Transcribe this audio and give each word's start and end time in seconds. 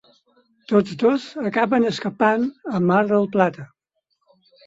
Tots 0.69 0.95
dos 1.01 1.25
acaben 1.49 1.85
escapant 1.91 2.47
a 2.77 2.81
Mar 2.87 3.01
del 3.13 3.31
Plata. 3.37 3.67